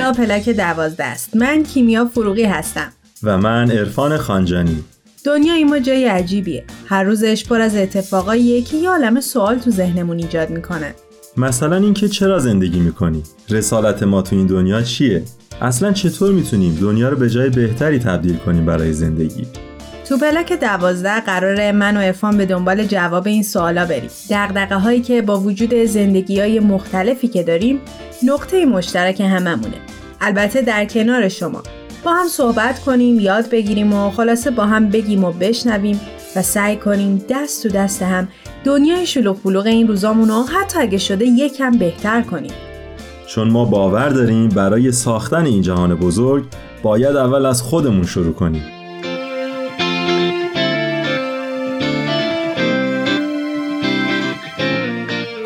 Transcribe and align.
اینجا 0.00 0.22
پلاک 0.24 0.48
دوازده 0.48 1.04
است. 1.04 1.36
من 1.36 1.62
کیمیا 1.62 2.04
فروغی 2.04 2.44
هستم. 2.44 2.92
و 3.22 3.38
من 3.38 3.70
عرفان 3.70 4.16
خانجانی. 4.16 4.84
دنیای 5.24 5.64
ما 5.64 5.78
جای 5.78 6.04
عجیبیه. 6.04 6.64
هر 6.86 7.02
روزش 7.02 7.44
پر 7.44 7.60
از 7.60 7.76
اتفاقاییه 7.76 8.62
که 8.62 8.76
یه 8.76 8.90
عالم 8.90 9.20
سوال 9.20 9.58
تو 9.58 9.70
ذهنمون 9.70 10.18
ایجاد 10.18 10.50
می‌کنه. 10.50 10.94
مثلا 11.36 11.76
اینکه 11.76 12.08
چرا 12.08 12.38
زندگی 12.38 12.80
می‌کنی؟ 12.80 13.22
رسالت 13.48 14.02
ما 14.02 14.22
تو 14.22 14.36
این 14.36 14.46
دنیا 14.46 14.82
چیه؟ 14.82 15.22
اصلا 15.60 15.92
چطور 15.92 16.32
می‌تونیم 16.32 16.78
دنیا 16.80 17.08
رو 17.08 17.16
به 17.16 17.30
جای 17.30 17.50
بهتری 17.50 17.98
تبدیل 17.98 18.36
کنیم 18.36 18.66
برای 18.66 18.92
زندگی؟ 18.92 19.46
تو 20.08 20.18
پلاک 20.18 20.60
دوازده 20.60 21.20
قرار 21.20 21.72
من 21.72 21.96
و 21.96 22.00
ارفان 22.00 22.36
به 22.36 22.46
دنبال 22.46 22.84
جواب 22.84 23.26
این 23.26 23.42
سوالا 23.42 23.86
بریم. 23.86 24.10
دقدقه 24.30 24.74
هایی 24.74 25.00
که 25.00 25.22
با 25.22 25.40
وجود 25.40 25.74
زندگی 25.74 26.40
های 26.40 26.60
مختلفی 26.60 27.28
که 27.28 27.42
داریم 27.42 27.80
نقطه 28.22 28.66
مشترک 28.66 29.20
هممونه. 29.20 29.76
البته 30.20 30.62
در 30.62 30.84
کنار 30.84 31.28
شما. 31.28 31.62
با 32.04 32.12
هم 32.14 32.28
صحبت 32.28 32.80
کنیم 32.80 33.20
یاد 33.20 33.50
بگیریم 33.50 33.92
و 33.92 34.10
خلاصه 34.10 34.50
با 34.50 34.66
هم 34.66 34.88
بگیم 34.88 35.24
و 35.24 35.32
بشنویم 35.32 36.00
و 36.36 36.42
سعی 36.42 36.76
کنیم 36.76 37.24
دست 37.28 37.62
تو 37.62 37.68
دست 37.68 38.02
هم 38.02 38.28
دنیای 38.64 39.06
شلوغ 39.06 39.42
بلوغ 39.42 39.66
این 39.66 39.88
روزامون 39.88 40.28
رو 40.28 40.42
حتی 40.42 40.78
اگه 40.78 40.98
شده 40.98 41.26
یکم 41.26 41.70
بهتر 41.70 42.22
کنیم. 42.22 42.52
چون 43.26 43.50
ما 43.50 43.64
باور 43.64 44.08
داریم 44.08 44.48
برای 44.48 44.92
ساختن 44.92 45.46
این 45.46 45.62
جهان 45.62 45.94
بزرگ 45.94 46.44
باید 46.82 47.16
اول 47.16 47.46
از 47.46 47.62
خودمون 47.62 48.04
شروع 48.06 48.32
کنیم. 48.32 48.62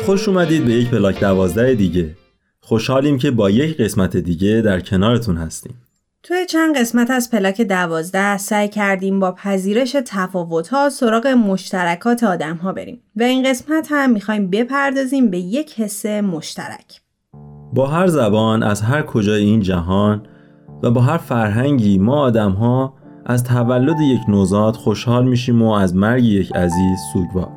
خوش 0.05 0.27
اومدید 0.27 0.65
به 0.65 0.73
یک 0.73 0.89
پلاک 0.89 1.19
دوازده 1.19 1.75
دیگه. 1.75 2.24
خوشحالیم 2.67 3.17
که 3.17 3.31
با 3.31 3.49
یک 3.49 3.77
قسمت 3.77 4.17
دیگه 4.17 4.61
در 4.65 4.79
کنارتون 4.79 5.37
هستیم. 5.37 5.75
توی 6.23 6.45
چند 6.45 6.77
قسمت 6.77 7.11
از 7.11 7.31
پلاک 7.31 7.61
دوازده 7.61 8.37
سعی 8.37 8.67
کردیم 8.67 9.19
با 9.19 9.31
پذیرش 9.31 9.95
تفاوتها 10.05 10.89
سراغ 10.89 11.27
مشترکات 11.27 12.23
آدم 12.23 12.55
ها 12.55 12.73
بریم. 12.73 13.01
و 13.15 13.23
این 13.23 13.49
قسمت 13.49 13.87
هم 13.91 14.09
می‌خوایم 14.09 14.49
بپردازیم 14.49 15.29
به 15.29 15.37
یک 15.37 15.79
حس 15.79 16.05
مشترک. 16.05 17.01
با 17.73 17.87
هر 17.87 18.07
زبان 18.07 18.63
از 18.63 18.81
هر 18.81 19.01
کجای 19.01 19.43
این 19.43 19.61
جهان 19.61 20.25
و 20.83 20.91
با 20.91 21.01
هر 21.01 21.17
فرهنگی 21.17 21.97
ما 21.97 22.19
آدم 22.21 22.51
ها 22.51 22.93
از 23.25 23.43
تولد 23.43 24.01
یک 24.01 24.21
نوزاد 24.27 24.75
خوشحال 24.75 25.25
میشیم 25.25 25.61
و 25.61 25.71
از 25.71 25.95
مرگ 25.95 26.23
یک 26.23 26.55
عزیز 26.55 26.99
سوگوار. 27.13 27.54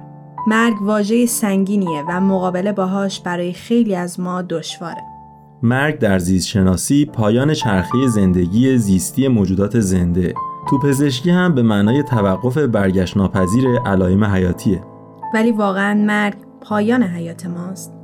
مرگ 0.49 0.83
واژه 0.83 1.27
سنگینیه 1.27 2.05
و 2.09 2.21
مقابله 2.21 2.73
باهاش 2.73 3.21
برای 3.21 3.53
خیلی 3.53 3.95
از 3.95 4.21
ما 4.21 4.43
دشواره. 4.43 5.03
مرگ 5.63 5.99
در 5.99 6.19
زیست 6.19 6.49
شناسی 6.49 7.05
پایان 7.07 7.55
چرخه 7.55 8.07
زندگی 8.07 8.79
زیستی 8.79 9.29
موجودات 9.29 9.81
زنده. 9.81 10.35
تو 10.71 10.79
پزشکی 10.79 11.31
هم 11.31 11.55
به 11.55 11.63
معنای 11.63 12.03
توقف 12.03 12.59
برگشت 12.59 13.17
ناپذیر 13.17 13.65
علائم 13.87 14.25
حیاتیه. 14.25 14.83
ولی 15.35 15.53
واقعا 15.53 15.95
مرگ 15.95 16.35
پایان 16.61 17.03
حیات 17.03 17.47
ماست. 17.47 17.95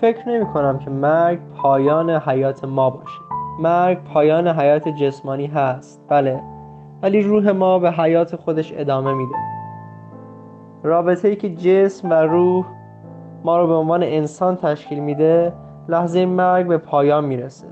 فکر 0.00 0.28
نمی 0.28 0.46
کنم 0.46 0.78
که 0.78 0.90
مرگ 0.90 1.38
پایان 1.62 2.10
حیات 2.10 2.64
ما 2.64 2.90
باشه. 2.90 3.20
مرگ 3.60 4.04
پایان 4.04 4.48
حیات 4.48 4.88
جسمانی 4.88 5.46
هست. 5.46 6.00
بله. 6.08 6.49
ولی 7.02 7.22
روح 7.22 7.50
ما 7.50 7.78
به 7.78 7.90
حیات 7.90 8.36
خودش 8.36 8.72
ادامه 8.76 9.12
میده. 9.12 9.36
رابطه 10.82 11.28
ای 11.28 11.36
که 11.36 11.54
جسم 11.54 12.10
و 12.10 12.14
روح 12.14 12.66
ما 13.44 13.58
رو 13.58 13.66
به 13.66 13.74
عنوان 13.74 14.02
انسان 14.02 14.56
تشکیل 14.56 14.98
میده 14.98 15.52
لحظه 15.88 16.26
مرگ 16.26 16.66
به 16.66 16.78
پایان 16.78 17.24
می‌رسه. 17.24 17.66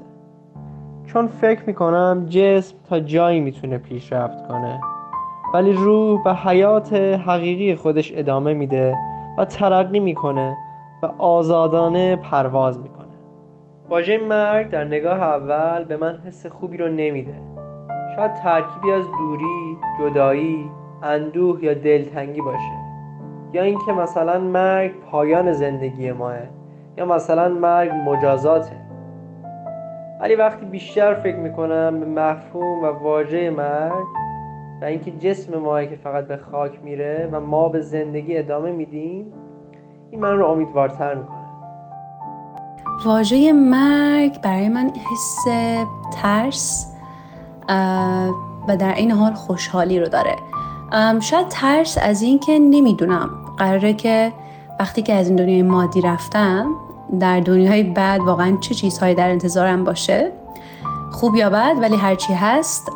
چون 1.07 1.27
فکر 1.27 1.63
می‌کنم 1.67 2.27
جسم 2.29 2.77
تا 2.89 3.01
جایی 3.01 3.41
می‌تونه 3.41 3.79
پیشرفت 3.79 4.49
کنه 4.49 4.81
ولی 5.55 5.73
روح 5.73 6.23
به 6.25 6.35
حیات 6.35 6.93
حقیقی 6.93 7.75
خودش 7.75 8.13
ادامه 8.17 8.55
میده 8.55 8.97
و 9.39 9.45
ترقی 9.45 10.01
می‌کنه 10.01 10.57
و 11.03 11.07
آزادانه 11.19 12.17
پرواز 12.17 12.81
می‌کنه. 12.81 12.99
واژه 13.89 14.19
مرگ 14.19 14.71
در 14.71 14.85
نگاه 14.85 15.23
اول 15.23 15.85
به 15.85 15.97
من 15.97 16.19
حس 16.27 16.47
خوبی 16.47 16.77
رو 16.77 16.89
نمیده. 16.89 17.35
شاید 18.19 18.35
ترکیبی 18.35 18.93
از 18.93 19.05
دوری، 19.19 19.79
جدایی، 20.01 20.71
اندوه 21.03 21.65
یا 21.65 21.75
دلتنگی 21.75 22.41
باشه. 22.41 22.73
یا 23.53 23.63
اینکه 23.63 23.93
مثلا 23.93 24.39
مرگ 24.39 24.93
پایان 25.11 25.53
زندگی 25.53 26.13
ماه 26.13 26.37
یا 26.97 27.07
مثلا 27.07 27.49
مرگ 27.49 27.91
مجازاته. 27.91 28.77
ولی 30.21 30.35
وقتی 30.35 30.67
بیشتر 30.67 31.15
فکر 31.15 31.37
می‌کنم 31.37 32.01
به 32.01 32.07
مفهوم 32.07 32.83
و 32.83 32.87
واژه 32.87 33.51
مرگ 33.51 34.07
و 34.83 34.85
اینکه 34.85 35.11
جسم 35.11 35.59
ما 35.59 35.85
که 35.85 35.97
فقط 35.97 36.27
به 36.27 36.37
خاک 36.37 36.85
میره 36.85 37.29
و 37.33 37.41
ما 37.41 37.69
به 37.69 37.81
زندگی 37.81 38.39
ادامه 38.39 38.73
میدیم 38.73 39.33
این 40.11 40.21
من 40.21 40.39
رو 40.39 40.47
امیدوارتر 40.47 41.15
می‌کنه. 41.15 41.39
واژه 43.05 43.53
مرگ 43.53 44.41
برای 44.43 44.69
من 44.69 44.91
حس 44.91 45.45
ترس 46.23 46.98
و 48.69 48.77
در 48.79 48.95
این 48.95 49.11
حال 49.11 49.35
خوشحالی 49.35 50.01
رو 50.01 50.09
داره. 50.09 50.37
شاید 51.21 51.49
ترس 51.49 51.99
از 52.03 52.23
این 52.23 52.39
که 52.39 52.59
نمی‌دونم. 52.59 53.31
قراره 53.59 53.95
که 53.95 54.33
وقتی 54.81 55.03
که 55.03 55.15
از 55.15 55.27
این 55.27 55.37
دنیای 55.37 55.63
مادی 55.63 56.01
رفتم 56.01 56.71
در 57.21 57.41
دنیای 57.41 57.83
بعد 57.83 58.21
واقعا 58.21 58.57
چه 58.61 58.75
چیزهایی 58.75 59.15
در 59.15 59.31
انتظارم 59.31 59.85
باشه؟ 59.85 60.33
خوب 61.13 61.35
یا 61.35 61.51
بد 61.51 61.77
ولی 61.81 61.97
هرچی 61.97 62.33
هست 62.33 62.91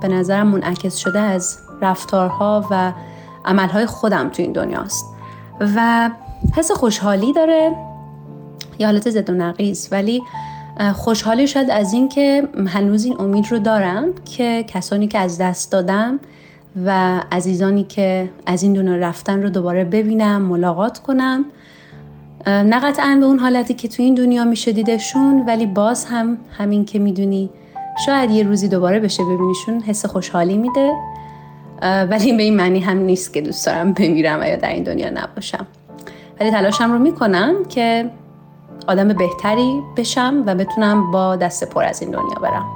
به 0.00 0.08
نظرم 0.08 0.46
منعکس 0.46 0.96
شده 0.96 1.20
از 1.20 1.58
رفتارها 1.82 2.64
و 2.70 2.92
عملهای 3.44 3.86
خودم 3.86 4.28
تو 4.28 4.42
این 4.42 4.52
دنیاست. 4.52 5.04
و 5.60 6.10
حس 6.56 6.70
خوشحالی 6.70 7.32
داره. 7.32 7.76
یا 8.78 8.86
حالت 8.86 9.10
زد 9.10 9.30
و 9.30 9.32
نقیز 9.32 9.88
ولی 9.92 10.22
خوشحالی 10.94 11.46
شاید 11.46 11.70
از 11.70 11.92
این 11.92 12.08
که 12.08 12.48
هنوز 12.66 13.04
این 13.04 13.20
امید 13.20 13.46
رو 13.50 13.58
دارم 13.58 14.04
که 14.36 14.64
کسانی 14.68 15.06
که 15.08 15.18
از 15.18 15.38
دست 15.38 15.72
دادم 15.72 16.20
و 16.86 17.20
عزیزانی 17.32 17.84
که 17.84 18.30
از 18.46 18.62
این 18.62 18.72
دنیا 18.72 18.96
رفتن 18.96 19.42
رو 19.42 19.50
دوباره 19.50 19.84
ببینم 19.84 20.42
ملاقات 20.42 20.98
کنم. 20.98 21.44
نه 22.46 22.80
قطعا 22.80 23.16
به 23.20 23.26
اون 23.26 23.38
حالتی 23.38 23.74
که 23.74 23.88
تو 23.88 24.02
این 24.02 24.14
دنیا 24.14 24.44
میشه 24.44 24.72
دیدشون 24.72 25.44
ولی 25.46 25.66
باز 25.66 26.04
هم 26.04 26.38
همین 26.58 26.84
که 26.84 26.98
می‌دونی 26.98 27.50
شاید 28.06 28.30
یه 28.30 28.42
روزی 28.42 28.68
دوباره 28.68 29.00
بشه 29.00 29.24
ببینیشون 29.24 29.80
حس 29.80 30.06
خوشحالی 30.06 30.58
میده. 30.58 30.92
ولی 31.82 32.32
به 32.32 32.42
این 32.42 32.56
معنی 32.56 32.80
هم 32.80 32.98
نیست 32.98 33.34
که 33.34 33.40
دوست 33.40 33.66
دارم 33.66 33.92
بمیرم 33.92 34.40
و 34.40 34.44
یا 34.44 34.56
در 34.56 34.70
این 34.70 34.82
دنیا 34.82 35.10
نباشم. 35.10 35.66
ولی 36.40 36.50
تلاشم 36.50 36.92
رو 36.92 36.98
می‌کنم 36.98 37.54
که 37.68 38.10
آدم 38.86 39.08
بهتری 39.08 39.82
بشم 39.96 40.42
و 40.46 40.54
بتونم 40.54 41.10
با 41.10 41.36
دست 41.36 41.64
پر 41.70 41.84
از 41.84 42.02
این 42.02 42.10
دنیا 42.10 42.34
برم. 42.42 42.75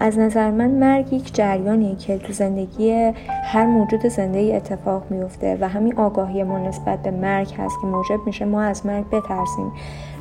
از 0.00 0.18
نظر 0.18 0.50
من 0.50 0.70
مرگ 0.70 1.12
یک 1.12 1.34
جریانی 1.34 1.96
که 1.96 2.18
تو 2.18 2.32
زندگی 2.32 3.12
هر 3.44 3.66
موجود 3.66 4.06
زنده 4.06 4.38
ای 4.38 4.56
اتفاق 4.56 5.02
میفته 5.10 5.58
و 5.60 5.68
همین 5.68 5.98
آگاهی 5.98 6.42
ما 6.42 6.58
نسبت 6.58 7.02
به 7.02 7.10
مرگ 7.10 7.54
هست 7.58 7.76
که 7.80 7.86
موجب 7.86 8.26
میشه 8.26 8.44
ما 8.44 8.62
از 8.62 8.86
مرگ 8.86 9.04
بترسیم. 9.10 9.72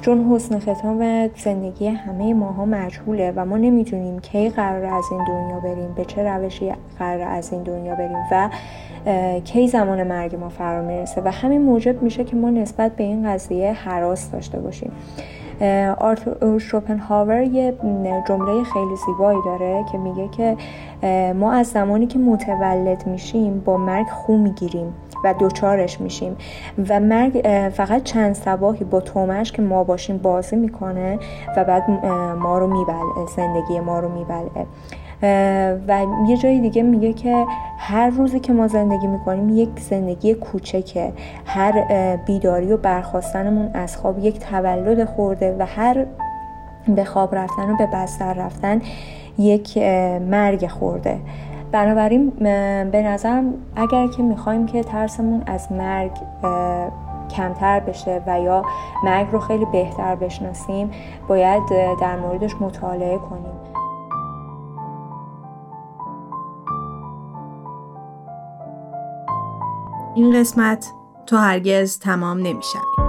چون 0.02 0.32
حسن 0.32 0.60
ختام 0.60 1.30
زندگی 1.38 1.88
همه 1.88 2.34
ماها 2.34 2.66
مجهوله 2.66 3.34
و 3.36 3.46
ما 3.46 3.58
نمی‌دونیم 3.58 4.20
کی 4.20 4.50
قرار 4.50 4.86
از 4.86 5.04
این 5.12 5.24
دنیا 5.28 5.60
بریم 5.60 5.94
به 5.96 6.06
چه 6.06 6.24
روشی 6.24 6.74
قرار 7.00 7.22
از 7.22 7.54
این 7.54 7.64
دنیا 7.64 7.96
بریم 7.96 8.18
و 8.32 8.50
کی 9.44 9.68
زمان 9.68 10.04
مرگ 10.04 10.36
ما 10.36 10.50
فرا 10.50 10.82
می‌رسه 10.82 11.22
و 11.22 11.32
همین 11.32 11.62
موجب 11.62 12.04
میشه 12.04 12.24
که 12.24 12.36
ما 12.36 12.50
نسبت 12.50 12.96
به 12.96 13.04
این 13.04 13.30
قضیه 13.34 13.74
حراس 13.74 14.32
داشته 14.32 14.60
باشیم. 14.60 14.92
آرتور 15.98 16.60
شوپنهاور 16.60 17.42
یه 17.42 17.74
جمله 18.28 18.64
خیلی 18.64 18.96
زیبایی 19.06 19.40
داره 19.46 19.86
که 19.92 19.98
میگه 19.98 20.28
که 20.28 20.58
ما 21.34 21.52
از 21.52 21.68
زمانی 21.68 22.08
که 22.08 22.20
متولد 22.20 23.08
میشیم 23.08 23.60
با 23.60 23.78
مرگ 23.78 24.08
خو 24.08 24.38
می‌گیریم. 24.38 24.94
و 25.24 25.34
دوچارش 25.34 26.02
میشیم. 26.02 26.38
و 26.90 27.00
مرگ 27.00 27.48
فقط 27.74 28.04
چند 28.04 28.36
سباهی 28.36 28.86
با 28.86 29.00
تومش 29.00 29.52
که 29.52 29.62
ما 29.62 29.84
باشیم 29.84 30.18
بازی 30.18 30.56
می‌کنه 30.56 31.20
و 31.58 31.64
بعد 31.64 31.90
ما 32.40 32.58
رو 32.58 32.68
میبلعه 32.68 33.26
زندگی 33.36 33.80
ما 33.80 34.00
رو 34.00 34.10
میبلعه 34.10 34.66
و 35.88 36.06
یه 36.28 36.38
جای 36.38 36.60
دیگه 36.60 36.84
میگه 36.84 37.14
که 37.14 37.46
هر 37.78 38.10
روزی 38.10 38.40
که 38.40 38.54
ما 38.54 38.68
زندگی 38.68 39.08
می‌کنیم 39.08 39.50
یک 39.50 39.70
زندگی 39.80 40.34
کوچکه. 40.34 41.14
هر 41.46 41.86
بیداری 42.16 42.74
و 42.74 42.78
برخواستنمون 42.78 43.70
از 43.74 43.98
خواب 43.98 44.20
یک 44.20 44.40
تولد 44.40 45.06
خورده 45.06 45.56
و 45.60 45.66
هر 45.66 46.06
به 46.88 47.04
خواب 47.04 47.36
رفتن 47.36 47.72
و 47.72 47.78
به 47.78 47.88
بستر 47.94 48.34
رفتن 48.34 48.82
یک 49.38 49.78
مرگ 50.30 50.68
خورده. 50.68 51.18
بنابراین 51.74 52.30
به 52.92 53.02
نظرم 53.06 53.54
اگر 53.76 54.08
که 54.08 54.24
می‌خوایم 54.24 54.66
که 54.66 54.84
ترسمون 54.84 55.44
از 55.46 55.72
مرگ 55.72 56.12
کمتر 57.30 57.80
بشه 57.80 58.24
و 58.28 58.40
یا 58.40 58.66
مرگ 59.04 59.28
رو 59.32 59.40
خیلی 59.40 59.66
بهتر 59.66 60.16
بشناسیم 60.16 60.92
باید 61.28 61.64
در 62.02 62.20
موردش 62.20 62.56
مطالعه 62.62 63.18
کنیم. 63.18 63.54
این 70.16 70.40
قسمت 70.40 70.94
تو 71.26 71.38
هرگز 71.38 72.00
تمام 72.00 72.38
نمی‌شوی 72.38 73.03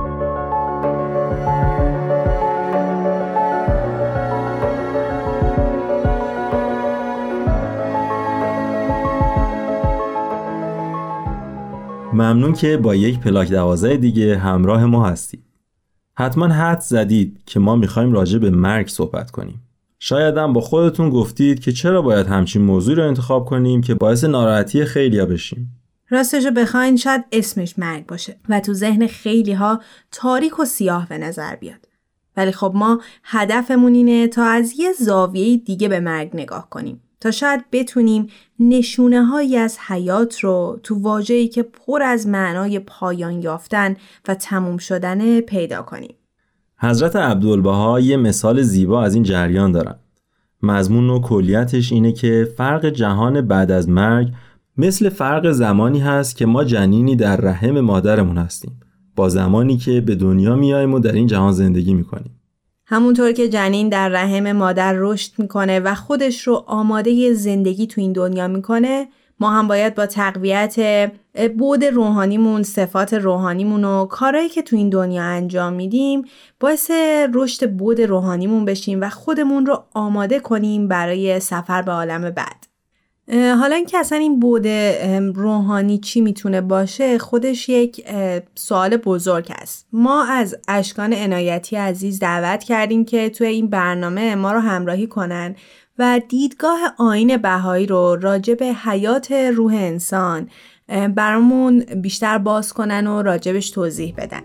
ممنون 12.14 12.52
که 12.52 12.76
با 12.76 12.94
یک 12.94 13.20
پلاک 13.20 13.50
دوازه 13.50 13.96
دیگه 13.96 14.38
همراه 14.38 14.87
ما 14.87 15.06
هستید. 15.06 15.44
حتما 16.16 16.49
حد 16.49 16.81
زدید 16.81 17.40
که 17.46 17.61
ما 17.61 17.76
می‌خوایم 17.76 18.12
راجع 18.12 18.38
به 18.38 18.50
مرگ 18.50 18.88
صحبت 18.88 19.31
کنیم. 19.31 19.61
شاید 19.99 20.37
هم 20.37 20.52
با 20.52 20.61
خودتون 20.61 21.11
گفتید 21.11 21.61
که 21.61 21.72
چرا 21.72 22.02
باید 22.02 22.26
همچین 22.26 22.62
موضوع 22.62 22.96
رو 22.96 23.06
انتخاب 23.08 23.44
کنیم 23.44 23.81
که 23.81 23.94
باعث 23.94 24.25
ناراحتی 24.25 24.84
خیلیا 24.84 25.26
بشیم. 25.26 25.81
راستشو 26.11 26.50
بخواین 26.50 26.96
شاید 26.96 27.25
اسمش 27.32 27.78
مرگ 27.78 28.06
باشه 28.06 28.37
و 28.49 28.60
تو 28.60 28.72
ذهن 28.72 29.06
خیلی 29.06 29.52
ها 29.52 29.81
تاریک 30.10 30.60
و 30.60 30.64
سیاه 30.64 31.08
به 31.08 31.19
نظر 31.19 31.56
بیاد. 31.56 31.88
ولی 32.37 32.52
خب 32.52 32.72
ما 32.75 33.00
هدفمون 33.25 33.94
اینه 33.94 34.28
تا 34.28 34.44
از 34.44 34.72
یه 34.78 34.93
زاویه 34.93 35.56
دیگه 35.56 35.88
به 35.88 36.00
مرگ 36.00 36.31
نگاه 36.34 36.70
کنیم. 36.70 37.00
تا 37.24 37.30
شاید 37.30 37.64
بتونیم 37.72 38.26
نشونه 38.60 39.24
هایی 39.24 39.56
از 39.56 39.78
حیات 39.86 40.38
رو 40.38 40.80
تو 40.82 40.94
واجهی 40.94 41.48
که 41.48 41.62
پر 41.62 42.02
از 42.02 42.26
معنای 42.26 42.78
پایان 42.78 43.42
یافتن 43.42 43.96
و 44.28 44.34
تموم 44.34 44.76
شدن 44.76 45.40
پیدا 45.40 45.82
کنیم. 45.82 46.14
حضرت 46.78 47.16
عبدالبها 47.16 48.00
یه 48.00 48.16
مثال 48.16 48.62
زیبا 48.62 49.02
از 49.02 49.14
این 49.14 49.22
جریان 49.22 49.72
دارن. 49.72 49.94
مضمون 50.62 51.10
و 51.10 51.20
کلیتش 51.20 51.92
اینه 51.92 52.12
که 52.12 52.48
فرق 52.56 52.86
جهان 52.86 53.40
بعد 53.40 53.70
از 53.70 53.88
مرگ 53.88 54.28
مثل 54.76 55.08
فرق 55.08 55.50
زمانی 55.50 56.00
هست 56.00 56.36
که 56.36 56.46
ما 56.46 56.64
جنینی 56.64 57.16
در 57.16 57.36
رحم 57.36 57.80
مادرمون 57.80 58.38
هستیم 58.38 58.80
با 59.16 59.28
زمانی 59.28 59.76
که 59.76 60.00
به 60.00 60.14
دنیا 60.14 60.56
میایم 60.56 60.94
و 60.94 60.98
در 60.98 61.12
این 61.12 61.26
جهان 61.26 61.52
زندگی 61.52 61.94
می‌کنیم. 61.94 62.40
همونطور 62.86 63.32
که 63.32 63.48
جنین 63.48 63.88
در 63.88 64.08
رحم 64.08 64.52
مادر 64.52 64.94
رشد 64.96 65.32
می‌کنه 65.38 65.81
و 65.81 65.94
خودش 65.94 66.46
رو 66.46 66.64
آماده 66.66 67.34
زندگی 67.34 67.86
تو 67.86 68.00
این 68.00 68.12
دنیا 68.12 68.48
می‌کنه 68.48 69.08
ما 69.40 69.50
هم 69.50 69.69
باید 69.69 69.94
با 69.94 70.06
تقویت 70.06 71.10
بود 71.58 71.84
روحانیمون 71.84 72.62
صفات 72.62 73.14
روحانیمون 73.14 73.84
و 73.84 74.06
کارهایی 74.06 74.48
که 74.48 74.62
تو 74.62 74.76
این 74.76 74.88
دنیا 74.88 75.22
انجام 75.22 75.72
میدیم 75.72 76.22
باعث 76.60 76.90
رشد 77.34 77.70
بود 77.70 78.00
روحانیمون 78.00 78.64
بشیم 78.64 79.00
و 79.00 79.08
خودمون 79.08 79.66
رو 79.66 79.84
آماده 79.94 80.40
کنیم 80.40 80.88
برای 80.88 81.40
سفر 81.40 81.82
به 81.82 81.92
عالم 81.92 82.31
بعد. 82.31 82.73
حالا 83.32 83.76
اینکه 83.76 83.98
اصلا 83.98 84.18
این 84.18 84.40
بود 84.40 84.66
روحانی 85.34 85.98
چی 85.98 86.20
می‌تونه 86.20 86.60
باشه 86.60 87.18
خودش 87.18 87.68
یک 87.68 88.06
سوال 88.54 88.96
بزرگ 88.96 89.52
است. 89.62 89.86
ما 89.92 90.24
از 90.24 90.56
اشکان 90.68 91.12
عنایتی 91.12 91.76
عزیز 91.76 92.18
دعوت 92.18 92.64
کردیم 92.64 93.04
که 93.04 93.30
توی 93.30 93.46
این 93.46 93.66
برنامه 93.66 94.34
ما 94.34 94.52
رو 94.52 94.60
همراهی 94.60 95.06
کنن 95.06 95.54
و 95.98 96.20
دیدگاه 96.28 96.78
آین 96.98 97.36
بهایی 97.36 97.86
رو 97.86 98.16
راجع 98.20 98.54
به 98.54 98.66
حیات 98.66 99.32
روح 99.32 99.74
انسان 99.74 100.48
برامون 101.14 101.80
بیشتر 101.80 102.38
باز 102.38 102.72
کنن 102.72 103.06
و 103.06 103.22
راجبش 103.22 103.70
توضیح 103.70 104.14
بدن. 104.18 104.42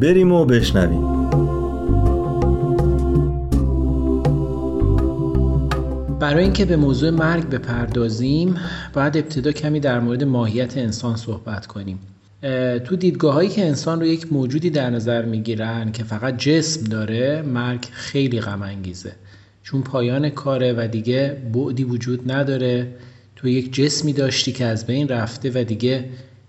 بریم 0.00 0.32
و 0.32 0.44
بشنویم. 0.44 1.51
برای 6.22 6.44
اینکه 6.44 6.64
به 6.64 6.76
موضوع 6.76 7.10
مرگ 7.10 7.48
بپردازیم 7.50 8.54
باید 8.92 9.16
ابتدا 9.16 9.52
کمی 9.52 9.80
در 9.80 10.00
مورد 10.00 10.24
ماهیت 10.24 10.78
انسان 10.78 11.16
صحبت 11.16 11.66
کنیم. 11.66 11.98
تو 12.84 12.96
دیدگاه 12.96 13.34
هایی 13.34 13.48
که 13.48 13.66
انسان 13.66 14.00
رو 14.00 14.06
یک 14.06 14.32
موجودی 14.32 14.70
در 14.70 14.90
نظر 14.90 15.24
می‌گیرن 15.24 15.92
که 15.92 16.04
فقط 16.04 16.36
جسم 16.36 16.84
داره 16.84 17.42
مرگ 17.42 17.84
خیلی 17.92 18.40
غم 18.40 18.62
انگیزه 18.62 19.12
چون 19.62 19.82
پایان 19.82 20.30
کاره 20.30 20.72
و 20.72 20.88
دیگه 20.92 21.42
بعدی 21.54 21.84
وجود 21.84 22.32
نداره. 22.32 22.94
تو 23.36 23.48
یک 23.48 23.72
جسمی 23.72 24.12
داشتی 24.12 24.52
که 24.52 24.64
از 24.64 24.86
بین 24.86 25.08
رفته 25.08 25.50
و 25.54 25.64
دیگه 25.64 26.04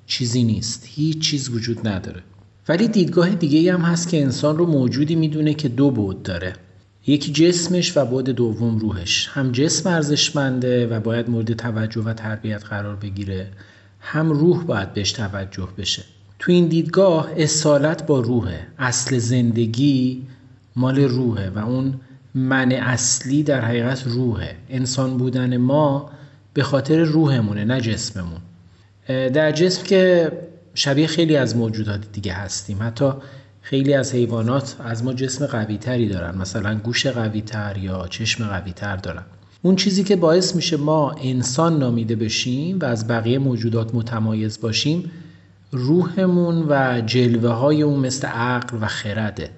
چیزی 0.06 0.44
نیست. 0.44 0.84
هیچ 0.88 1.20
چیز 1.20 1.50
وجود 1.50 1.88
نداره. 1.88 2.24
ولی 2.68 2.88
دیدگاه 2.88 3.30
دیگه 3.30 3.74
هم 3.74 3.82
هست 3.82 4.10
که 4.10 4.22
انسان 4.22 4.58
رو 4.58 4.66
موجودی 4.66 5.16
می‌دونه 5.16 5.54
که 5.54 5.70
دو 5.70 5.92
بود 5.92 6.24
داره. 6.24 6.54
یکی 7.08 7.32
جسمش 7.32 7.98
و 7.98 8.06
بعد 8.06 8.30
دوم 8.30 8.78
روحش. 8.78 9.30
هم 9.32 9.52
جسم 9.52 9.90
ارزشمنده 9.90 10.88
و 10.88 11.00
باید 11.00 11.30
مورد 11.30 11.54
توجه 11.54 12.02
و 12.02 12.14
تربیت 12.14 12.66
قرار 12.66 12.96
بگیره. 12.96 13.48
هم 14.00 14.32
روح 14.32 14.64
باید 14.64 14.94
بهش 14.94 15.12
توجه 15.12 15.68
بشه. 15.78 16.04
تو 16.40 16.52
این 16.52 16.68
دیدگاه 16.68 17.30
اصالت 17.38 18.06
با 18.06 18.20
روحه. 18.20 18.68
اصل 18.80 19.18
زندگی 19.18 20.24
مال 20.76 21.00
روحه 21.00 21.50
و 21.50 21.60
اون 21.60 22.00
من 22.36 22.72
اصلی 22.72 23.44
در 23.44 23.62
حقیقت 23.62 24.04
روحه. 24.08 24.56
انسان 24.70 25.18
بودن 25.18 25.58
ما 25.58 26.10
به 26.54 26.64
خاطر 26.64 27.04
روحمونه 27.04 27.66
نه 27.66 27.82
جسممون. 27.82 28.42
در 29.08 29.52
جسم 29.52 29.84
که 29.84 30.32
شبیه 30.74 31.08
خیلی 31.08 31.36
از 31.36 31.58
موجودات 31.58 32.02
دیگه 32.12 32.34
هستیم. 32.34 32.78
حتی 32.82 33.14
خیلی 33.66 33.94
از 33.94 34.14
حیوانات 34.14 34.76
از 34.80 35.04
ما 35.04 35.14
جسم 35.14 35.46
قوی 35.46 35.78
تری 35.78 36.10
دارن. 36.10 36.38
مثلا 36.38 36.76
گوش 36.76 37.08
قوی 37.08 37.42
تر 37.42 37.78
یا 37.78 38.08
چشم 38.08 38.48
قوی 38.48 38.72
تر 38.72 38.96
دارن. 38.96 39.24
اون 39.62 39.76
چیزی 39.76 40.04
که 40.04 40.16
باعث 40.16 40.56
میشه 40.56 40.78
ما 40.78 41.12
انسان 41.12 41.80
نامیده 41.80 42.16
بشیم 42.16 42.80
و 42.80 42.86
از 42.86 43.08
بقیه 43.08 43.40
موجودات 43.40 43.96
متمایز 43.96 44.62
باشیم 44.62 45.12
روحمون 45.72 46.66
و 46.70 47.02
جلوه 47.06 47.50
های 47.50 47.82
اون 47.82 48.00
مثل 48.00 48.28
عقل 48.28 48.78
و 48.82 48.88
خرده 48.88 49.50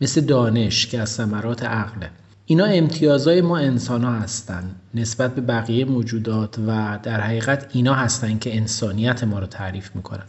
مثل 0.00 0.20
دانش 0.20 0.86
که 0.86 1.00
از 1.00 1.10
ثمرات 1.10 1.64
عقله 1.64 2.10
اینا 2.46 2.64
امتیازهای 2.64 3.40
ما 3.40 3.58
انسان 3.58 4.04
ها 4.04 4.12
هستن 4.12 4.74
نسبت 4.94 5.34
به 5.34 5.40
بقیه 5.40 5.84
موجودات 5.84 6.58
و 6.58 6.98
در 7.02 7.20
حقیقت 7.20 7.70
اینا 7.72 7.94
هستن 7.94 8.38
که 8.38 8.56
انسانیت 8.56 9.24
ما 9.24 9.38
رو 9.38 9.46
تعریف 9.46 9.96
می‌کنن. 9.96 10.24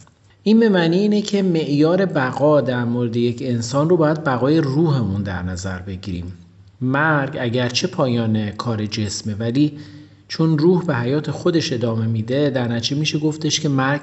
این 0.48 0.60
به 0.60 0.68
معنی 0.68 0.98
اینه 0.98 1.22
که 1.22 1.42
معیار 1.42 2.06
بقا 2.06 2.60
در 2.60 2.84
مورد 2.84 3.16
یک 3.16 3.42
انسان 3.42 3.88
رو 3.88 3.96
باید 3.96 4.24
بقای 4.24 4.60
روحمون 4.60 5.22
در 5.22 5.42
نظر 5.42 5.78
بگیریم. 5.78 6.32
مرگ 6.80 7.36
اگرچه 7.40 7.86
پایان 7.86 8.50
کار 8.50 8.86
جسمه 8.86 9.34
ولی 9.34 9.78
چون 10.28 10.58
روح 10.58 10.84
به 10.84 10.96
حیات 10.96 11.30
خودش 11.30 11.72
ادامه 11.72 12.06
میده 12.06 12.50
در 12.50 12.68
نتیجه 12.68 12.96
میشه 12.96 13.18
گفتش 13.18 13.60
که 13.60 13.68
مرگ 13.68 14.00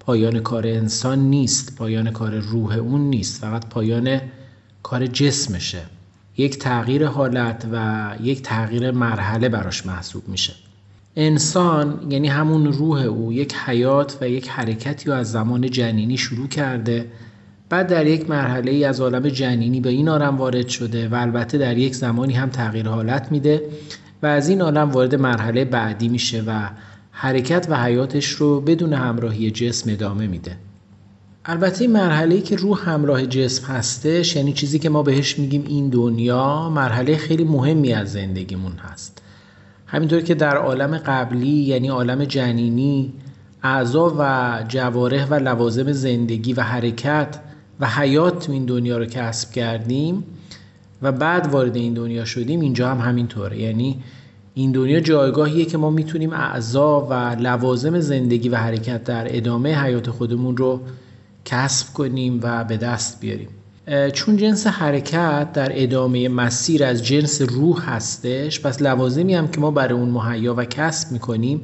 پایان 0.00 0.40
کار 0.40 0.66
انسان 0.66 1.18
نیست 1.18 1.76
پایان 1.76 2.10
کار 2.10 2.34
روح 2.38 2.74
اون 2.74 3.00
نیست 3.00 3.40
فقط 3.40 3.68
پایان 3.68 4.20
کار 4.82 5.06
جسمشه. 5.06 5.82
یک 6.36 6.58
تغییر 6.58 7.06
حالت 7.06 7.68
و 7.72 8.14
یک 8.22 8.42
تغییر 8.42 8.90
مرحله 8.90 9.48
براش 9.48 9.86
محسوب 9.86 10.28
میشه. 10.28 10.54
انسان 11.16 12.06
یعنی 12.10 12.28
همون 12.28 12.72
روح 12.72 13.02
او 13.02 13.32
یک 13.32 13.54
حیات 13.54 14.18
و 14.20 14.28
یک 14.28 14.48
حرکتی 14.48 15.10
رو 15.10 15.16
از 15.16 15.32
زمان 15.32 15.70
جنینی 15.70 16.16
شروع 16.16 16.48
کرده 16.48 17.06
بعد 17.68 17.86
در 17.86 18.06
یک 18.06 18.30
مرحله 18.30 18.70
ای 18.70 18.84
از 18.84 19.00
عالم 19.00 19.28
جنینی 19.28 19.80
به 19.80 19.88
این 19.88 20.08
عالم 20.08 20.36
وارد 20.36 20.68
شده 20.68 21.08
و 21.08 21.14
البته 21.14 21.58
در 21.58 21.78
یک 21.78 21.94
زمانی 21.94 22.34
هم 22.34 22.50
تغییر 22.50 22.88
حالت 22.88 23.32
میده 23.32 23.62
و 24.22 24.26
از 24.26 24.48
این 24.48 24.60
عالم 24.60 24.90
وارد 24.90 25.14
مرحله 25.14 25.64
بعدی 25.64 26.08
میشه 26.08 26.42
و 26.46 26.68
حرکت 27.10 27.66
و 27.70 27.82
حیاتش 27.82 28.28
رو 28.28 28.60
بدون 28.60 28.92
همراهی 28.92 29.50
جسم 29.50 29.90
ادامه 29.90 30.26
میده. 30.26 30.56
البته 31.44 31.82
این 31.82 31.92
مرحله 31.92 32.34
ای 32.34 32.40
که 32.40 32.56
روح 32.56 32.90
همراه 32.90 33.26
جسم 33.26 33.66
هستش 33.66 34.36
یعنی 34.36 34.52
چیزی 34.52 34.78
که 34.78 34.88
ما 34.88 35.02
بهش 35.02 35.38
میگیم 35.38 35.64
این 35.66 35.88
دنیا 35.88 36.70
مرحله 36.70 37.16
خیلی 37.16 37.44
مهمی 37.44 37.92
از 37.92 38.12
زندگیمون 38.12 38.72
هست. 38.72 39.22
همینطور 39.86 40.20
که 40.20 40.34
در 40.34 40.56
عالم 40.56 40.98
قبلی 40.98 41.48
یعنی 41.48 41.88
عالم 41.88 42.24
جنینی 42.24 43.12
اعضا 43.62 44.14
و 44.18 44.64
جواره 44.68 45.26
و 45.26 45.34
لوازم 45.34 45.92
زندگی 45.92 46.52
و 46.52 46.60
حرکت 46.60 47.40
و 47.80 47.86
حیات 47.86 48.50
این 48.50 48.64
دنیا 48.64 48.98
رو 48.98 49.04
کسب 49.04 49.50
کردیم 49.50 50.24
و 51.02 51.12
بعد 51.12 51.46
وارد 51.46 51.76
این 51.76 51.94
دنیا 51.94 52.24
شدیم 52.24 52.60
اینجا 52.60 52.88
هم 52.88 52.98
همینطوره. 52.98 53.60
یعنی 53.60 54.02
این 54.54 54.72
دنیا 54.72 55.00
جایگاهیه 55.00 55.64
که 55.64 55.78
ما 55.78 55.90
می‌تونیم 55.90 56.32
اعضا 56.32 57.00
و 57.00 57.14
لوازم 57.40 58.00
زندگی 58.00 58.48
و 58.48 58.56
حرکت 58.56 59.04
در 59.04 59.36
ادامه 59.36 59.74
حیات 59.74 60.10
خودمون 60.10 60.56
رو 60.56 60.80
کسب 61.44 61.92
کنیم 61.94 62.40
و 62.42 62.64
به 62.64 62.76
دست 62.76 63.20
بیاریم. 63.20 63.48
چون 64.12 64.36
جنس 64.36 64.66
حرکت 64.66 65.52
در 65.52 65.82
ادامه 65.82 66.28
مسیر 66.28 66.84
از 66.84 67.04
جنس 67.04 67.42
روح 67.42 67.90
هستش 67.90 68.60
پس 68.60 68.82
لوازمی 68.82 69.34
هم 69.34 69.48
که 69.48 69.60
ما 69.60 69.70
برای 69.70 69.98
اون 69.98 70.08
مهیا 70.08 70.54
و 70.54 70.64
کسب 70.64 71.12
می‌کنیم 71.12 71.60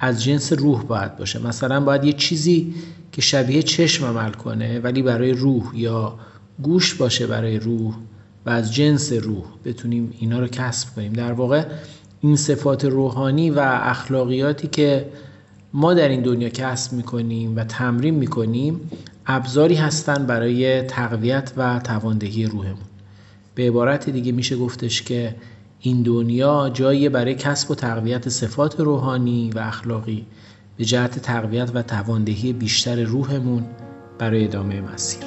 از 0.00 0.24
جنس 0.24 0.52
روح 0.52 0.82
باید 0.82 1.16
باشه. 1.16 1.46
مثلا 1.46 1.80
باید 1.80 2.04
یه 2.04 2.12
چیزی 2.12 2.74
که 3.12 3.22
شبیه 3.22 3.62
چشم 3.62 4.06
عمل 4.06 4.30
کنه 4.30 4.80
ولی 4.80 5.02
برای 5.02 5.32
روح 5.32 5.72
یا 5.74 6.18
گوش 6.62 6.94
باشه 6.94 7.26
برای 7.26 7.58
روح 7.58 7.94
و 8.46 8.50
از 8.50 8.74
جنس 8.74 9.12
روح 9.12 9.44
بتونیم 9.64 10.14
اینا 10.20 10.40
رو 10.40 10.46
کسب 10.46 10.94
کنیم. 10.94 11.12
در 11.12 11.32
واقع 11.32 11.64
این 12.20 12.36
صفات 12.36 12.84
روحانی 12.84 13.50
و 13.50 13.58
اخلاقیاتی 13.82 14.68
که 14.68 15.06
ما 15.72 15.94
در 15.94 16.08
این 16.08 16.22
دنیا 16.22 16.48
کسب 16.48 16.92
می‌کنیم 16.92 17.56
و 17.56 17.64
تمرین 17.64 18.14
می‌کنیم 18.14 18.80
ابزاری 19.32 19.74
هستند 19.74 20.26
برای 20.26 20.82
تقویت 20.82 21.52
و 21.56 21.78
تواندهی 21.84 22.46
روحمون. 22.46 22.88
به 23.54 23.68
عبارت 23.68 24.10
دیگه 24.10 24.32
میشه 24.32 24.56
گفتش 24.56 25.02
که 25.02 25.34
این 25.80 26.02
دنیا 26.02 26.70
جایی 26.74 27.08
برای 27.08 27.34
کسب 27.34 27.70
و 27.70 27.74
تقویت 27.74 28.28
صفات 28.28 28.80
روحانی 28.80 29.50
و 29.54 29.58
اخلاقی 29.58 30.26
به 30.76 30.84
جهت 30.84 31.18
تقویت 31.18 31.70
و 31.74 31.82
تواندهی 31.82 32.52
بیشتر 32.52 33.02
روحمون 33.02 33.64
برای 34.18 34.44
ادامه 34.44 34.80
مسیر. 34.80 35.24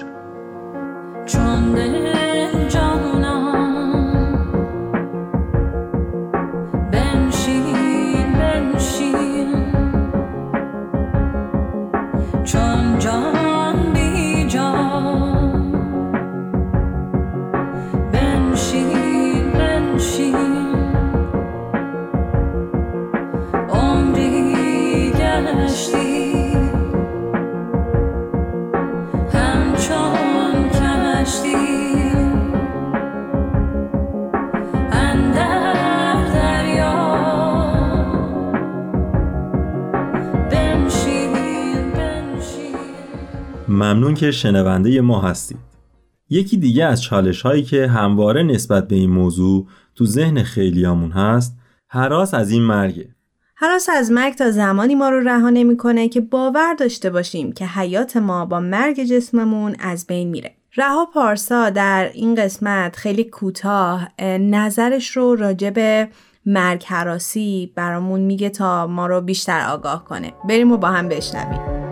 ممنون 43.74 44.14
که 44.14 44.32
شنونده 44.32 45.02
ما 45.02 45.22
هستید. 45.22 45.58
یکی 46.30 46.58
دیگه 46.58 46.86
از 46.86 47.02
چالش 47.02 47.42
هایی 47.42 47.64
که 47.64 47.88
همواره 47.88 48.44
نسبت 48.44 48.88
به 48.88 48.96
این 48.96 49.10
موضوع 49.10 49.68
تو 49.96 50.06
ذهن 50.06 50.44
خیلیامون 50.44 51.12
هست 51.12 51.58
حراس 51.88 52.34
از 52.34 52.52
این 52.52 52.64
مرگه. 52.64 53.10
حراس 53.56 53.90
از 53.98 54.12
مرگ 54.12 54.34
تا 54.34 54.52
زمانی 54.52 54.96
ما 54.96 55.10
رو 55.10 55.20
رها 55.20 55.50
نمی‌کنه 55.50 56.10
که 56.10 56.22
باور 56.22 56.74
داشته 56.74 57.10
باشیم 57.10 57.52
که 57.52 57.66
حیات 57.66 58.18
ما 58.18 58.46
با 58.46 58.60
مرگ 58.60 59.04
جسممون 59.04 59.76
از 59.80 60.08
بین 60.08 60.30
میره. 60.30 60.52
رها 60.78 61.06
پارسا 61.14 61.70
در 61.70 62.12
این 62.14 62.36
قسمت 62.36 62.96
خیلی 62.96 63.24
کوتاه 63.24 64.22
نظرش 64.40 65.18
رو 65.18 65.36
راجع 65.36 65.70
به 65.70 66.08
مرگ 66.46 66.84
حراسی 66.88 67.72
برامون 67.76 68.20
میگه 68.20 68.50
تا 68.50 68.88
ما 68.88 69.08
رو 69.08 69.22
بیشتر 69.22 69.68
آگاه 69.70 70.06
کنه. 70.06 70.34
بریم 70.50 70.72
و 70.72 70.78
با 70.78 70.88
هم 70.88 71.10
بشنویم. 71.10 71.83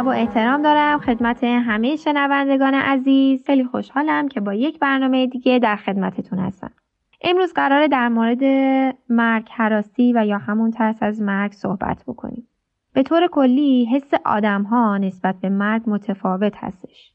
ادب 0.00 0.06
و 0.06 0.10
احترام 0.10 0.62
دارم 0.62 0.98
خدمت 0.98 1.44
همه 1.44 1.96
شنوندگان 1.96 2.74
عزیز. 2.74 3.44
خیلی 3.46 3.64
خوشحالم 3.64 4.28
که 4.28 4.40
با 4.40 4.54
یک 4.54 4.78
برنامه 4.78 5.26
دیگه 5.26 5.58
در 5.58 5.76
خدمتتون 5.76 6.38
هستم. 6.38 6.70
امروز 7.22 7.52
قراره 7.54 7.88
در 7.88 8.08
مورد 8.08 8.44
مرگ 9.08 9.48
حراسی 9.50 10.12
و 10.12 10.26
یا 10.26 10.38
همون 10.38 10.70
ترس 10.70 10.96
از 11.00 11.22
مرگ 11.22 11.52
صحبت 11.52 12.04
بکنیم. 12.06 12.48
به 12.92 13.02
طور 13.02 13.26
کلی 13.26 13.84
حس 13.84 14.14
آدم 14.24 14.62
ها 14.62 14.98
نسبت 14.98 15.34
به 15.40 15.48
مرگ 15.48 15.82
متفاوت 15.86 16.52
هستش. 16.56 17.12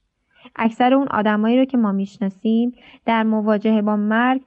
اکثر 0.55 0.93
اون 0.93 1.07
آدمایی 1.07 1.57
رو 1.57 1.65
که 1.65 1.77
ما 1.77 1.91
می‌شناسیم 1.91 2.73
در 3.05 3.23
مواجهه 3.23 3.81
با 3.81 3.95
مرگ 3.95 4.41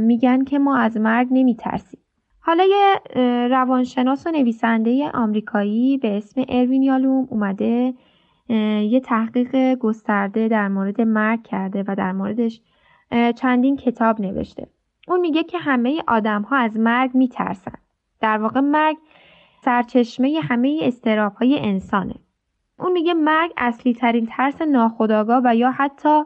میگن 0.00 0.44
که 0.44 0.58
ما 0.58 0.76
از 0.76 0.96
مرگ 0.96 1.28
نمیترسیم. 1.30 2.00
حالا 2.46 2.64
یه 2.64 3.00
روانشناس 3.50 4.26
و 4.26 4.30
نویسنده 4.30 5.10
آمریکایی 5.14 5.98
به 5.98 6.16
اسم 6.16 6.44
اروین 6.48 6.82
یالوم 6.82 7.26
اومده 7.30 7.94
یه 8.88 9.00
تحقیق 9.00 9.74
گسترده 9.74 10.48
در 10.48 10.68
مورد 10.68 11.00
مرگ 11.00 11.42
کرده 11.42 11.84
و 11.88 11.94
در 11.98 12.12
موردش 12.12 12.60
چندین 13.36 13.76
کتاب 13.76 14.20
نوشته. 14.20 14.66
اون 15.08 15.20
میگه 15.20 15.42
که 15.42 15.58
همه 15.58 16.02
آدم 16.08 16.42
ها 16.42 16.56
از 16.56 16.76
مرگ 16.76 17.14
میترسن. 17.14 17.78
در 18.20 18.38
واقع 18.38 18.60
مرگ 18.60 18.96
سرچشمه 19.64 20.40
همه 20.42 20.78
استراب 20.82 21.34
های 21.34 21.58
انسانه. 21.58 22.14
اون 22.78 22.92
میگه 22.92 23.14
مرگ 23.14 23.52
اصلی 23.56 23.94
ترین 23.94 24.26
ترس 24.26 24.62
ناخداگاه 24.62 25.42
و 25.44 25.56
یا 25.56 25.70
حتی 25.70 26.22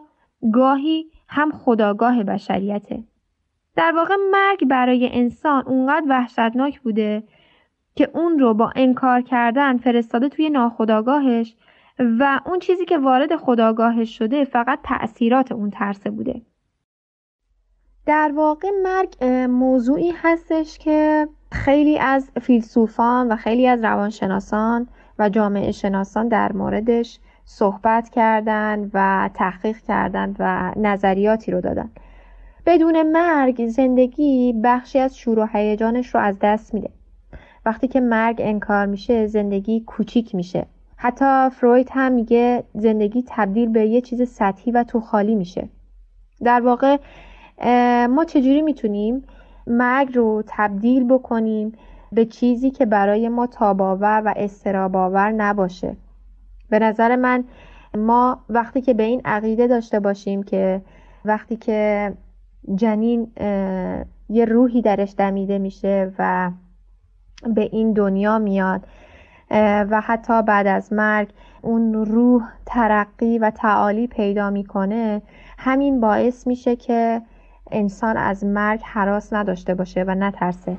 گاهی 0.52 1.10
هم 1.28 1.50
خداگاه 1.52 2.22
بشریته. 2.22 3.04
در 3.78 3.92
واقع 3.96 4.14
مرگ 4.32 4.64
برای 4.64 5.08
انسان 5.12 5.64
اونقدر 5.66 6.06
وحشتناک 6.08 6.80
بوده 6.80 7.22
که 7.94 8.10
اون 8.14 8.38
رو 8.38 8.54
با 8.54 8.72
انکار 8.76 9.20
کردن 9.20 9.76
فرستاده 9.76 10.28
توی 10.28 10.50
ناخداگاهش 10.50 11.56
و 11.98 12.40
اون 12.46 12.58
چیزی 12.58 12.84
که 12.84 12.98
وارد 12.98 13.36
خداگاهش 13.36 14.18
شده 14.18 14.44
فقط 14.44 14.78
تأثیرات 14.84 15.52
اون 15.52 15.70
ترسه 15.70 16.10
بوده. 16.10 16.42
در 18.06 18.32
واقع 18.34 18.68
مرگ 18.82 19.24
موضوعی 19.50 20.10
هستش 20.10 20.78
که 20.78 21.28
خیلی 21.52 21.98
از 21.98 22.30
فیلسوفان 22.42 23.32
و 23.32 23.36
خیلی 23.36 23.66
از 23.66 23.84
روانشناسان 23.84 24.88
و 25.18 25.28
جامعه 25.28 25.72
شناسان 25.72 26.28
در 26.28 26.52
موردش 26.52 27.18
صحبت 27.44 28.08
کردند 28.08 28.90
و 28.94 29.30
تحقیق 29.34 29.76
کردند 29.76 30.36
و 30.38 30.72
نظریاتی 30.76 31.52
رو 31.52 31.60
دادن. 31.60 31.90
بدون 32.68 33.02
مرگ 33.02 33.66
زندگی 33.66 34.52
بخشی 34.64 34.98
از 34.98 35.18
شور 35.18 35.38
و 35.38 35.46
هیجانش 35.52 36.14
رو 36.14 36.20
از 36.20 36.38
دست 36.42 36.74
میده. 36.74 36.90
وقتی 37.66 37.88
که 37.88 38.00
مرگ 38.00 38.36
انکار 38.38 38.86
میشه 38.86 39.26
زندگی 39.26 39.80
کوچیک 39.80 40.34
میشه. 40.34 40.66
حتی 40.96 41.50
فروید 41.50 41.88
هم 41.92 42.12
میگه 42.12 42.64
زندگی 42.74 43.24
تبدیل 43.28 43.68
به 43.68 43.86
یه 43.86 44.00
چیز 44.00 44.28
سطحی 44.28 44.72
و 44.72 44.84
تو 44.84 45.00
خالی 45.00 45.34
میشه. 45.34 45.68
در 46.44 46.60
واقع 46.60 46.96
ما 48.06 48.24
چجوری 48.24 48.62
می‌تونیم 48.62 49.24
مرگ 49.66 50.16
رو 50.16 50.42
تبدیل 50.46 51.04
بکنیم 51.04 51.72
به 52.12 52.24
چیزی 52.24 52.70
که 52.70 52.86
برای 52.86 53.28
ما 53.28 53.46
تاباور 53.46 54.22
و 54.24 54.34
استراباور 54.36 55.30
نباشه؟ 55.30 55.96
به 56.70 56.78
نظر 56.78 57.16
من 57.16 57.44
ما 57.96 58.40
وقتی 58.48 58.80
که 58.80 58.94
به 58.94 59.02
این 59.02 59.20
عقیده 59.24 59.66
داشته 59.66 60.00
باشیم 60.00 60.42
که 60.42 60.82
وقتی 61.24 61.56
که 61.56 62.12
جنین 62.74 63.32
یه 64.28 64.44
روحی 64.44 64.82
درش 64.82 65.14
دمیده 65.18 65.58
میشه 65.58 66.12
و 66.18 66.50
به 67.54 67.68
این 67.72 67.92
دنیا 67.92 68.38
میاد. 68.38 68.86
و 69.90 70.00
حتی 70.04 70.42
بعد 70.42 70.66
از 70.66 70.92
مرگ 70.92 71.28
اون 71.62 71.94
روح 71.94 72.48
ترقی 72.66 73.38
و 73.38 73.50
تعالی 73.50 74.06
پیدا 74.06 74.50
می‌کنه. 74.50 75.22
همین 75.58 76.00
باعث 76.00 76.46
میشه 76.46 76.76
که 76.76 77.22
انسان 77.70 78.16
از 78.16 78.44
مرگ 78.44 78.80
حراس 78.84 79.32
نداشته 79.32 79.74
باشه 79.74 80.04
و 80.06 80.14
نترسه. 80.14 80.76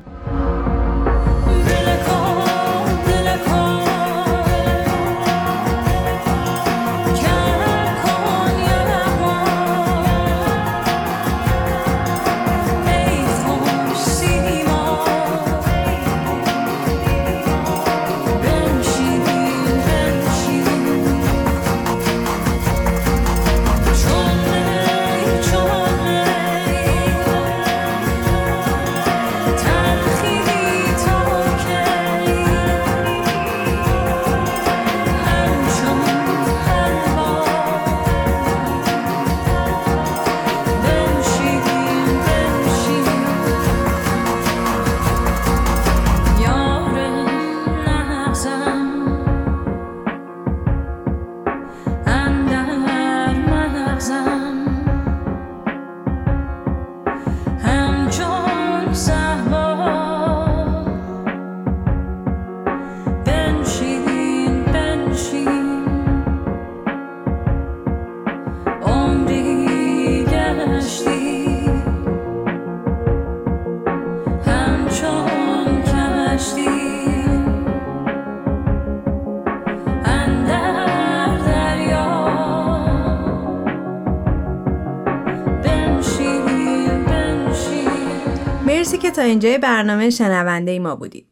مرسی 88.65 88.97
که 88.97 89.11
تا 89.11 89.21
اینجای 89.21 89.57
برنامه 89.57 90.09
شنونده 90.09 90.71
ای 90.71 90.79
ما 90.79 90.95
بودید. 90.95 91.25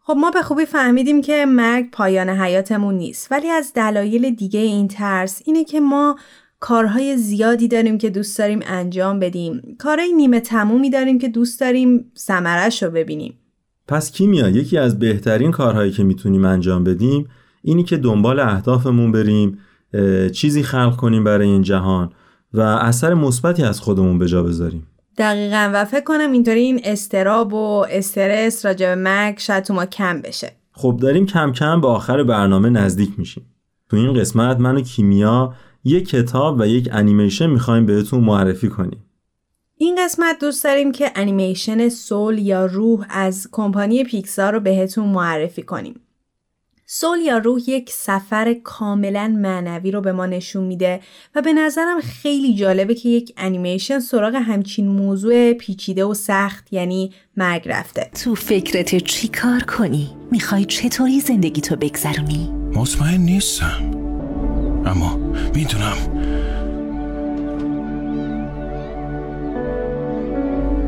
خب 0.00 0.14
ما 0.16 0.30
به 0.30 0.42
خوبی 0.42 0.64
فهمیدیم 0.64 1.22
که 1.22 1.46
مرگ 1.46 1.90
پایان 1.90 2.28
حیاتمون 2.28 2.94
نیست 2.94 3.32
ولی 3.32 3.48
از 3.48 3.72
دلایل 3.72 4.30
دیگه 4.30 4.60
این 4.60 4.88
ترس 4.88 5.42
اینه 5.44 5.64
که 5.64 5.80
ما 5.80 6.16
کارهای 6.60 7.16
زیادی 7.16 7.68
داریم 7.68 7.98
که 7.98 8.10
دوست 8.10 8.38
داریم 8.38 8.60
انجام 8.66 9.18
بدیم. 9.18 9.76
کارهای 9.78 10.12
نیمه 10.12 10.40
تمومی 10.40 10.90
داریم 10.90 11.18
که 11.18 11.28
دوست 11.28 11.60
داریم 11.60 12.12
سمرش 12.14 12.82
رو 12.82 12.90
ببینیم. 12.90 13.38
پس 13.88 14.10
کیمیا 14.10 14.48
یکی 14.48 14.78
از 14.78 14.98
بهترین 14.98 15.50
کارهایی 15.50 15.90
که 15.92 16.04
می‌تونیم 16.04 16.44
انجام 16.44 16.84
بدیم 16.84 17.28
اینی 17.62 17.84
که 17.84 17.96
دنبال 17.96 18.40
اهدافمون 18.40 19.12
بریم 19.12 19.58
چیزی 20.32 20.62
خلق 20.62 20.96
کنیم 20.96 21.24
برای 21.24 21.48
این 21.48 21.62
جهان 21.62 22.10
و 22.52 22.60
اثر 22.60 23.14
مثبتی 23.14 23.62
از 23.62 23.80
خودمون 23.80 24.18
به 24.18 24.26
جا 24.26 24.42
بذاریم. 24.42 24.86
دقیقا 25.18 25.70
و 25.74 25.84
فکر 25.84 26.04
کنم 26.04 26.32
اینطوری 26.32 26.60
این 26.60 26.80
استراب 26.84 27.54
و 27.54 27.86
استرس 27.90 28.66
راجع 28.66 28.94
به 28.94 29.02
مرگ 29.02 29.38
شاید 29.38 29.64
تو 29.64 29.74
ما 29.74 29.86
کم 29.86 30.22
بشه. 30.22 30.52
خب 30.72 30.98
داریم 31.02 31.26
کم 31.26 31.52
کم 31.52 31.80
به 31.80 31.88
آخر 31.88 32.22
برنامه 32.22 32.70
نزدیک 32.70 33.10
میشیم. 33.18 33.46
تو 33.90 33.96
این 33.96 34.14
قسمت 34.14 34.60
من 34.60 34.76
و 34.76 34.80
کیمیا 34.80 35.54
یک 35.84 36.08
کتاب 36.08 36.60
و 36.60 36.66
یک 36.66 36.88
انیمیشن 36.92 37.46
می‌خوایم 37.46 37.86
بهتون 37.86 38.24
معرفی 38.24 38.68
کنیم. 38.68 39.04
این 39.78 40.04
قسمت 40.04 40.38
دوست 40.38 40.64
داریم 40.64 40.92
که 40.92 41.12
انیمیشن 41.14 41.88
سول 41.88 42.38
یا 42.38 42.66
روح 42.66 43.06
از 43.10 43.48
کمپانی 43.52 44.04
پیکسار 44.04 44.52
رو 44.52 44.60
بهتون 44.60 45.08
معرفی 45.08 45.62
کنیم 45.62 46.00
سول 46.86 47.18
یا 47.18 47.38
روح 47.38 47.70
یک 47.70 47.90
سفر 47.90 48.54
کاملا 48.64 49.28
معنوی 49.38 49.90
رو 49.90 50.00
به 50.00 50.12
ما 50.12 50.26
نشون 50.26 50.64
میده 50.64 51.00
و 51.34 51.42
به 51.42 51.52
نظرم 51.52 52.00
خیلی 52.00 52.54
جالبه 52.54 52.94
که 52.94 53.08
یک 53.08 53.32
انیمیشن 53.36 53.98
سراغ 53.98 54.34
همچین 54.34 54.88
موضوع 54.88 55.52
پیچیده 55.52 56.04
و 56.04 56.14
سخت 56.14 56.72
یعنی 56.72 57.12
مرگ 57.36 57.62
رفته 57.68 58.10
تو 58.24 58.34
فکرت 58.34 58.96
چی 59.04 59.28
کار 59.28 59.60
کنی؟ 59.60 60.16
می‌خوای 60.30 60.64
چطوری 60.64 61.20
زندگی 61.20 61.60
تو 61.60 61.76
بگذرونی؟ 61.76 62.50
مطمئن 62.74 63.20
نیستم 63.20 63.90
اما 64.86 65.16
می‌دونم 65.54 65.96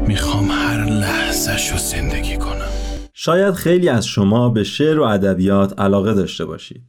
می‌خوام 0.08 0.50
هر 0.50 0.84
لحظه 0.84 1.56
شو 1.56 1.76
زندگی 1.76 2.36
کنم 2.36 2.68
شاید 3.12 3.54
خیلی 3.54 3.88
از 3.88 4.06
شما 4.06 4.48
به 4.48 4.64
شعر 4.64 4.98
و 4.98 5.02
ادبیات 5.02 5.80
علاقه 5.80 6.14
داشته 6.14 6.44
باشید. 6.44 6.82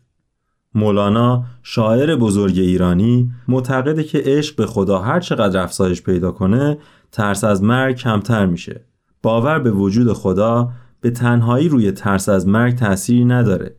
مولانا 0.75 1.43
شاعر 1.63 2.15
بزرگ 2.15 2.59
ایرانی 2.59 3.31
معتقده 3.47 4.03
که 4.03 4.21
عشق 4.25 4.55
به 4.55 4.65
خدا 4.65 4.99
هر 4.99 5.19
چقدر 5.19 5.63
افزایش 5.63 6.01
پیدا 6.01 6.31
کنه 6.31 6.77
ترس 7.11 7.43
از 7.43 7.63
مرگ 7.63 7.95
کمتر 7.95 8.45
میشه. 8.45 8.85
باور 9.23 9.59
به 9.59 9.71
وجود 9.71 10.13
خدا 10.13 10.71
به 11.01 11.11
تنهایی 11.11 11.69
روی 11.69 11.91
ترس 11.91 12.29
از 12.29 12.47
مرگ 12.47 12.75
تأثیری 12.75 13.25
نداره 13.25 13.75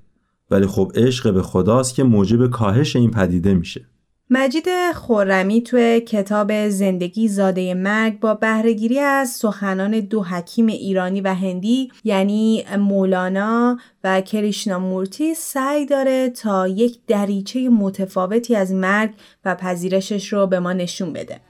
ولی 0.51 0.67
خب 0.67 0.93
عشق 0.95 1.35
به 1.35 1.43
خداست 1.43 1.95
که 1.95 2.05
موجب 2.05 2.47
کاهش 2.47 2.97
این 2.97 3.11
پدیده 3.11 3.55
میشه. 3.55 3.87
مجید 4.33 4.69
خورمی 4.95 5.63
توی 5.63 6.01
کتاب 6.01 6.69
زندگی 6.69 7.29
زاده 7.29 7.75
مرگ 7.75 8.21
با 8.21 8.35
بهرهگیری 8.35 8.99
از 8.99 9.31
سخنان 9.31 10.01
دو 10.01 10.23
حکیم 10.23 10.67
ایرانی 10.67 11.21
و 11.21 11.35
هندی 11.35 11.93
یعنی 12.05 12.65
مولانا 12.79 13.79
و 14.05 14.21
کریشنامورتی 14.21 15.35
سعی 15.35 15.87
داره 15.87 16.29
تا 16.29 16.69
یک 16.69 16.99
دریچه 17.07 17.69
متفاوتی 17.69 18.57
از 18.57 18.73
مرگ 18.73 19.11
و 19.45 19.55
پذیرشش 19.55 20.33
رو 20.33 20.47
به 20.47 20.61
ما 20.61 20.73
نشون 20.73 21.13
بده. 21.13 21.41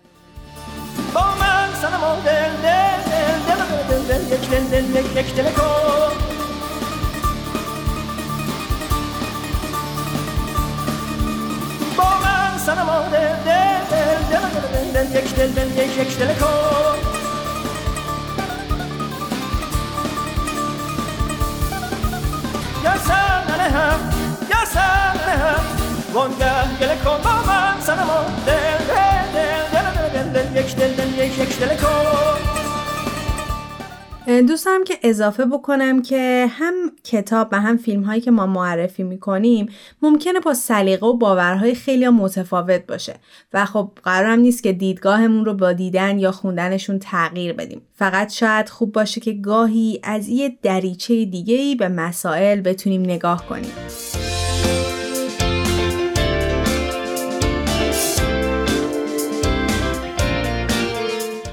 با 1.14 1.20
من 1.40 1.50
sana 12.64 12.85
mal 12.85 13.03
del 13.11 13.37
del 13.46 13.83
del 13.90 14.20
del 14.31 14.44
del 14.55 14.68
del 14.73 14.92
del 14.94 15.09
yek 15.14 15.29
del 15.37 15.55
del 15.55 15.70
yek 15.79 15.96
yek 15.99 16.11
del 16.20 16.33
ko 16.40 16.51
Ya 22.85 22.94
sana 23.09 23.57
ne 23.61 23.68
ha 23.77 23.88
ya 24.51 24.61
sana 24.75 25.25
ne 25.29 25.35
ha 25.42 25.55
Vonga 26.12 26.53
gele 26.79 26.96
ko 27.05 27.12
mama 27.25 27.59
sana 27.87 28.05
mal 28.05 28.25
del 28.46 28.81
del 28.92 29.27
del 29.35 29.66
del 29.75 30.12
del 30.14 30.33
del 30.35 30.49
yek 30.57 30.79
del 30.79 30.96
del 30.96 31.11
yek 31.18 31.38
yek 31.38 31.59
del 31.61 31.77
ko 31.83 32.49
کن 34.26 34.40
دوستم 34.40 34.85
که 34.85 34.98
اضافه 35.02 35.44
بکنم 35.44 36.02
که 36.02 36.46
هم 36.50 36.74
کتاب 37.04 37.48
و 37.52 37.61
هم 37.61 37.76
فیلم 37.76 38.02
هایی 38.02 38.20
که 38.20 38.30
ما 38.30 38.46
معرفی 38.46 39.02
می‌کنیم 39.02 39.68
ممکنه 40.02 40.40
با 40.40 40.54
سلیقه 40.54 41.06
و 41.06 41.12
باورهای 41.12 41.74
خیلی 41.74 42.09
متفاوت 42.09 42.87
باشه. 42.87 43.14
و 43.52 43.64
خب 43.64 43.90
قرارم 44.04 44.38
نیست 44.38 44.62
که 44.62 44.72
دیدگاهمون 44.72 45.44
رو 45.44 45.54
با 45.54 45.72
دیدن 45.72 46.18
یا 46.18 46.33
خوندنشون 46.33 46.98
تغییر 46.98 47.52
بدیم. 47.52 47.83
فقط 47.94 48.33
شاید 48.33 48.68
خوب 48.68 48.92
باشه 48.92 49.20
که 49.20 49.33
گاهی 49.33 50.00
از 50.02 50.28
یه 50.28 50.59
دریچه 50.62 51.24
دیگه 51.24 51.54
ای 51.54 51.74
به 51.74 51.88
مسائل 51.88 52.61
بتونیم 52.61 53.02
نگاه 53.02 53.46
کنیم. 53.46 53.72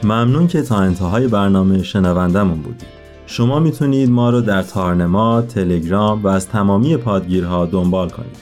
ممنون 0.08 0.48
که 0.48 0.62
تا 0.62 0.78
انتهای 0.78 1.28
برنامه 1.28 1.84
شنوندمون 1.84 2.62
بودید. 2.62 2.88
شما 3.26 3.60
می‌تونید 3.60 4.10
ما 4.10 4.30
رو 4.30 4.42
در 4.42 4.62
تارنما، 4.62 5.42
تلگرام 5.42 6.24
و 6.24 6.28
از 6.28 6.48
تمامی 6.48 6.98
پادگیرها 6.98 7.66
دنبال 7.66 8.10
کنید. 8.10 8.38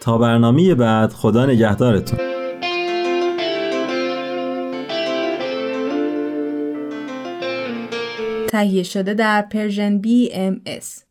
تا 0.00 0.18
برنامه 0.18 0.74
بعد 0.74 1.12
خدا 1.12 1.46
نگهدارتون. 1.46 2.18
تهیه 8.48 8.82
شده 8.82 9.14
در 9.14 9.42
Persian 9.42 9.98
BMS 9.98 11.04